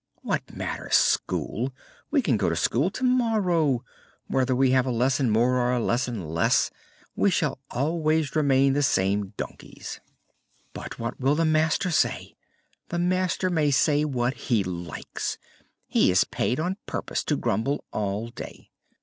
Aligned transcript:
"What 0.23 0.55
matters 0.55 0.95
school? 0.95 1.75
We 2.09 2.23
can 2.23 2.35
go 2.35 2.49
to 2.49 2.55
school 2.55 2.89
tomorrow. 2.89 3.83
Whether 4.25 4.55
we 4.55 4.71
have 4.71 4.87
a 4.87 4.91
lesson 4.91 5.29
more 5.29 5.57
or 5.57 5.73
a 5.73 5.79
lesson 5.79 6.25
less, 6.27 6.71
we 7.15 7.29
shall 7.29 7.59
always 7.69 8.35
remain 8.35 8.73
the 8.73 8.81
same 8.81 9.35
donkeys." 9.37 9.99
"But 10.73 10.97
what 10.97 11.19
will 11.19 11.35
the 11.35 11.45
master 11.45 11.91
say?" 11.91 12.33
"The 12.89 12.97
master 12.97 13.51
may 13.51 13.69
say 13.69 14.03
what 14.03 14.33
he 14.49 14.63
likes. 14.63 15.37
He 15.85 16.09
is 16.09 16.23
paid 16.23 16.59
on 16.59 16.77
purpose 16.87 17.23
to 17.25 17.37
grumble 17.37 17.85
all 17.91 18.29
day." 18.29 18.71